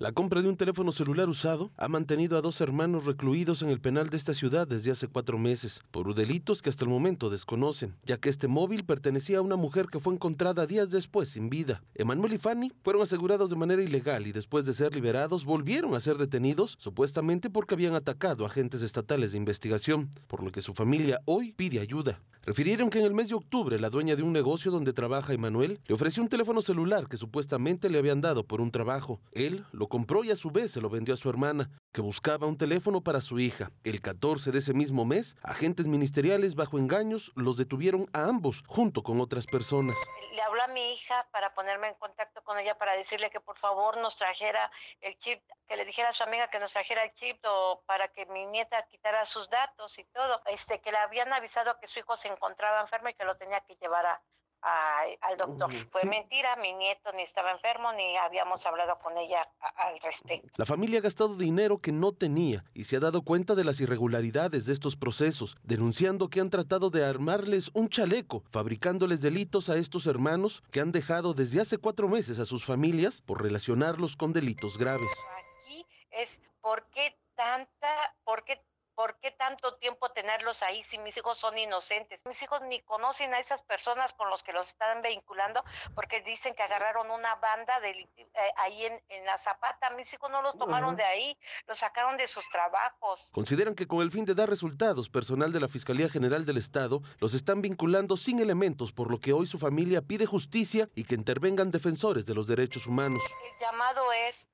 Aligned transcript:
La 0.00 0.12
compra 0.12 0.40
de 0.40 0.48
un 0.48 0.56
teléfono 0.56 0.92
celular 0.92 1.28
usado 1.28 1.70
ha 1.76 1.86
mantenido 1.86 2.38
a 2.38 2.40
dos 2.40 2.62
hermanos 2.62 3.04
recluidos 3.04 3.60
en 3.60 3.68
el 3.68 3.82
penal 3.82 4.08
de 4.08 4.16
esta 4.16 4.32
ciudad 4.32 4.66
desde 4.66 4.90
hace 4.90 5.08
cuatro 5.08 5.36
meses, 5.36 5.82
por 5.90 6.14
delitos 6.14 6.62
que 6.62 6.70
hasta 6.70 6.86
el 6.86 6.90
momento 6.90 7.28
desconocen, 7.28 7.94
ya 8.06 8.16
que 8.16 8.30
este 8.30 8.48
móvil 8.48 8.86
pertenecía 8.86 9.36
a 9.36 9.42
una 9.42 9.56
mujer 9.56 9.88
que 9.88 10.00
fue 10.00 10.14
encontrada 10.14 10.66
días 10.66 10.88
después 10.88 11.28
sin 11.28 11.50
vida. 11.50 11.82
Emanuel 11.94 12.32
y 12.32 12.38
Fanny 12.38 12.72
fueron 12.82 13.02
asegurados 13.02 13.50
de 13.50 13.56
manera 13.56 13.82
ilegal 13.82 14.26
y 14.26 14.32
después 14.32 14.64
de 14.64 14.72
ser 14.72 14.94
liberados 14.94 15.44
volvieron 15.44 15.94
a 15.94 16.00
ser 16.00 16.16
detenidos, 16.16 16.76
supuestamente 16.78 17.50
porque 17.50 17.74
habían 17.74 17.94
atacado 17.94 18.44
a 18.44 18.48
agentes 18.48 18.80
estatales 18.80 19.32
de 19.32 19.36
investigación, 19.36 20.08
por 20.28 20.42
lo 20.42 20.50
que 20.50 20.62
su 20.62 20.72
familia 20.72 21.20
hoy 21.26 21.52
pide 21.52 21.78
ayuda. 21.78 22.22
Refirieron 22.46 22.88
que 22.88 22.98
en 22.98 23.04
el 23.04 23.12
mes 23.12 23.28
de 23.28 23.34
octubre 23.34 23.78
la 23.78 23.90
dueña 23.90 24.16
de 24.16 24.22
un 24.22 24.32
negocio 24.32 24.70
donde 24.70 24.94
trabaja 24.94 25.34
Emanuel 25.34 25.78
le 25.86 25.94
ofreció 25.94 26.22
un 26.22 26.30
teléfono 26.30 26.62
celular 26.62 27.06
que 27.06 27.18
supuestamente 27.18 27.90
le 27.90 27.98
habían 27.98 28.22
dado 28.22 28.44
por 28.44 28.62
un 28.62 28.70
trabajo. 28.70 29.20
Él 29.32 29.66
lo 29.72 29.89
compró 29.90 30.24
y 30.24 30.30
a 30.30 30.36
su 30.36 30.50
vez 30.50 30.72
se 30.72 30.80
lo 30.80 30.88
vendió 30.88 31.12
a 31.12 31.18
su 31.18 31.28
hermana, 31.28 31.68
que 31.92 32.00
buscaba 32.00 32.46
un 32.46 32.56
teléfono 32.56 33.02
para 33.02 33.20
su 33.20 33.38
hija. 33.38 33.70
El 33.84 34.00
14 34.00 34.52
de 34.52 34.60
ese 34.60 34.72
mismo 34.72 35.04
mes, 35.04 35.36
agentes 35.42 35.86
ministeriales 35.86 36.54
bajo 36.54 36.78
engaños 36.78 37.32
los 37.34 37.58
detuvieron 37.58 38.08
a 38.14 38.24
ambos 38.24 38.62
junto 38.66 39.02
con 39.02 39.20
otras 39.20 39.44
personas. 39.46 39.96
Le 40.32 40.40
habló 40.40 40.62
a 40.62 40.68
mi 40.68 40.92
hija 40.92 41.28
para 41.32 41.52
ponerme 41.52 41.88
en 41.88 41.94
contacto 41.94 42.42
con 42.42 42.58
ella 42.58 42.78
para 42.78 42.96
decirle 42.96 43.28
que 43.28 43.40
por 43.40 43.58
favor 43.58 43.98
nos 43.98 44.16
trajera 44.16 44.70
el 45.00 45.18
chip, 45.18 45.42
que 45.66 45.76
le 45.76 45.84
dijera 45.84 46.08
a 46.08 46.12
su 46.12 46.22
amiga 46.22 46.48
que 46.48 46.60
nos 46.60 46.72
trajera 46.72 47.04
el 47.04 47.12
chip 47.12 47.38
o 47.44 47.82
para 47.84 48.08
que 48.08 48.24
mi 48.26 48.46
nieta 48.46 48.80
quitara 48.86 49.26
sus 49.26 49.50
datos 49.50 49.98
y 49.98 50.04
todo. 50.04 50.40
Este 50.46 50.80
que 50.80 50.92
le 50.92 50.98
habían 50.98 51.32
avisado 51.32 51.78
que 51.80 51.88
su 51.88 51.98
hijo 51.98 52.16
se 52.16 52.28
encontraba 52.28 52.80
enfermo 52.80 53.08
y 53.08 53.14
que 53.14 53.24
lo 53.24 53.36
tenía 53.36 53.60
que 53.60 53.74
llevar 53.74 54.06
a, 54.06 54.22
al 54.62 55.36
doctor. 55.36 55.70
Fue 55.90 56.04
mentira, 56.04 56.56
mi 56.56 56.72
nieto 56.72 57.12
ni 57.12 57.22
estaba 57.22 57.52
enfermo 57.52 57.92
ni 57.92 58.16
habíamos 58.16 58.64
hablado 58.66 58.98
con 58.98 59.16
ella 59.16 59.48
al 59.76 59.98
respecto. 60.00 60.48
La 60.56 60.66
familia 60.66 60.98
ha 60.98 61.02
gastado 61.02 61.36
dinero 61.36 61.78
que 61.78 61.92
no 61.92 62.12
tenía 62.12 62.64
y 62.74 62.84
se 62.84 62.96
ha 62.96 63.00
dado 63.00 63.22
cuenta 63.22 63.54
de 63.54 63.64
las 63.64 63.80
irregularidades 63.80 64.66
de 64.66 64.72
estos 64.72 64.96
procesos, 64.96 65.56
denunciando 65.62 66.28
que 66.28 66.40
han 66.40 66.50
tratado 66.50 66.90
de 66.90 67.04
armarles 67.04 67.70
un 67.74 67.88
chaleco, 67.88 68.42
fabricándoles 68.50 69.20
delitos 69.20 69.68
a 69.68 69.76
estos 69.76 70.06
hermanos 70.06 70.62
que 70.70 70.80
han 70.80 70.92
dejado 70.92 71.34
desde 71.34 71.60
hace 71.60 71.78
cuatro 71.78 72.08
meses 72.08 72.38
a 72.38 72.46
sus 72.46 72.64
familias 72.64 73.22
por 73.22 73.42
relacionarlos 73.42 74.16
con 74.16 74.32
delitos 74.32 74.78
graves. 74.78 75.08
Aquí 75.38 75.86
es 76.10 76.40
por 76.60 76.86
qué 76.90 77.16
tanta, 77.34 78.14
por 78.24 78.44
qué 78.44 78.60
¿Por 79.00 79.16
qué 79.16 79.30
tanto 79.30 79.72
tiempo 79.76 80.10
tenerlos 80.10 80.62
ahí 80.62 80.82
si 80.82 80.98
mis 80.98 81.16
hijos 81.16 81.38
son 81.38 81.56
inocentes? 81.56 82.20
Mis 82.26 82.42
hijos 82.42 82.60
ni 82.68 82.80
conocen 82.80 83.32
a 83.32 83.38
esas 83.38 83.62
personas 83.62 84.12
con 84.12 84.28
los 84.28 84.42
que 84.42 84.52
los 84.52 84.68
están 84.68 85.00
vinculando 85.00 85.64
porque 85.94 86.20
dicen 86.20 86.54
que 86.54 86.62
agarraron 86.62 87.10
una 87.10 87.34
banda 87.36 87.80
de, 87.80 87.92
eh, 87.92 88.28
ahí 88.58 88.84
en, 88.84 89.24
la 89.24 89.38
Zapata. 89.38 89.88
Mis 89.96 90.12
hijos 90.12 90.30
no 90.30 90.42
los 90.42 90.58
tomaron 90.58 90.96
de 90.96 91.04
ahí, 91.04 91.38
los 91.66 91.78
sacaron 91.78 92.18
de 92.18 92.26
sus 92.26 92.46
trabajos. 92.50 93.30
Consideran 93.32 93.74
que 93.74 93.86
con 93.86 94.02
el 94.02 94.10
fin 94.10 94.26
de 94.26 94.34
dar 94.34 94.50
resultados, 94.50 95.08
personal 95.08 95.50
de 95.50 95.60
la 95.60 95.68
Fiscalía 95.68 96.10
General 96.10 96.44
del 96.44 96.58
Estado 96.58 97.00
los 97.20 97.32
están 97.32 97.62
vinculando 97.62 98.18
sin 98.18 98.38
elementos, 98.38 98.92
por 98.92 99.10
lo 99.10 99.18
que 99.18 99.32
hoy 99.32 99.46
su 99.46 99.58
familia 99.58 100.02
pide 100.02 100.26
justicia 100.26 100.90
y 100.94 101.04
que 101.04 101.14
intervengan 101.14 101.70
defensores 101.70 102.26
de 102.26 102.34
los 102.34 102.46
derechos 102.46 102.86
humanos. 102.86 103.22
El 103.50 103.66
llamado 103.66 104.12
es 104.12 104.46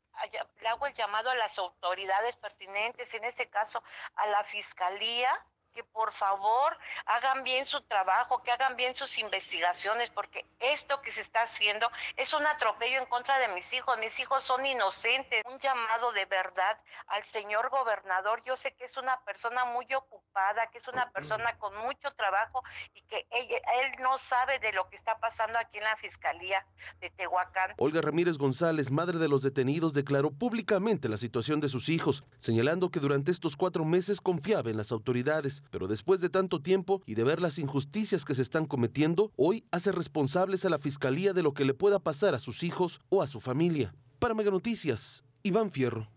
le 0.60 0.68
hago 0.68 0.86
el 0.86 0.94
llamado 0.94 1.30
a 1.30 1.34
las 1.34 1.58
autoridades 1.58 2.36
pertinentes, 2.36 3.12
en 3.14 3.24
este 3.24 3.48
caso 3.48 3.82
a 4.16 4.26
la 4.26 4.44
fiscalía, 4.44 5.30
que 5.76 5.84
por 5.84 6.10
favor 6.10 6.76
hagan 7.04 7.44
bien 7.44 7.66
su 7.66 7.82
trabajo, 7.82 8.42
que 8.42 8.50
hagan 8.50 8.76
bien 8.76 8.96
sus 8.96 9.18
investigaciones, 9.18 10.08
porque 10.08 10.46
esto 10.58 11.02
que 11.02 11.12
se 11.12 11.20
está 11.20 11.42
haciendo 11.42 11.90
es 12.16 12.32
un 12.32 12.46
atropello 12.46 12.98
en 12.98 13.04
contra 13.06 13.38
de 13.38 13.48
mis 13.48 13.70
hijos. 13.74 13.98
Mis 13.98 14.18
hijos 14.18 14.42
son 14.42 14.64
inocentes. 14.64 15.42
Un 15.44 15.58
llamado 15.58 16.12
de 16.12 16.24
verdad 16.24 16.80
al 17.08 17.22
señor 17.24 17.68
gobernador. 17.68 18.42
Yo 18.44 18.56
sé 18.56 18.72
que 18.74 18.86
es 18.86 18.96
una 18.96 19.20
persona 19.20 19.66
muy 19.66 19.86
ocupada, 19.92 20.66
que 20.68 20.78
es 20.78 20.88
una 20.88 21.10
persona 21.10 21.58
con 21.58 21.76
mucho 21.76 22.10
trabajo 22.12 22.62
y 22.94 23.02
que 23.02 23.26
él 23.30 23.92
no 24.00 24.16
sabe 24.16 24.58
de 24.58 24.72
lo 24.72 24.88
que 24.88 24.96
está 24.96 25.18
pasando 25.18 25.58
aquí 25.58 25.76
en 25.76 25.84
la 25.84 25.96
Fiscalía 25.96 26.66
de 27.00 27.10
Tehuacán. 27.10 27.74
Olga 27.76 28.00
Ramírez 28.00 28.38
González, 28.38 28.90
madre 28.90 29.18
de 29.18 29.28
los 29.28 29.42
detenidos, 29.42 29.92
declaró 29.92 30.30
públicamente 30.30 31.10
la 31.10 31.18
situación 31.18 31.60
de 31.60 31.68
sus 31.68 31.90
hijos, 31.90 32.24
señalando 32.38 32.90
que 32.90 33.00
durante 33.00 33.30
estos 33.30 33.56
cuatro 33.56 33.84
meses 33.84 34.22
confiaba 34.22 34.70
en 34.70 34.78
las 34.78 34.90
autoridades 34.90 35.62
pero 35.70 35.86
después 35.86 36.20
de 36.20 36.28
tanto 36.28 36.60
tiempo 36.60 37.02
y 37.06 37.14
de 37.14 37.24
ver 37.24 37.40
las 37.40 37.58
injusticias 37.58 38.24
que 38.24 38.34
se 38.34 38.42
están 38.42 38.66
cometiendo, 38.66 39.32
hoy 39.36 39.64
hace 39.70 39.92
responsables 39.92 40.64
a 40.64 40.70
la 40.70 40.78
Fiscalía 40.78 41.32
de 41.32 41.42
lo 41.42 41.54
que 41.54 41.64
le 41.64 41.74
pueda 41.74 41.98
pasar 41.98 42.34
a 42.34 42.38
sus 42.38 42.62
hijos 42.62 43.00
o 43.08 43.22
a 43.22 43.26
su 43.26 43.40
familia. 43.40 43.94
Para 44.18 44.34
Mega 44.34 44.50
Noticias, 44.50 45.24
Iván 45.42 45.70
Fierro. 45.70 46.15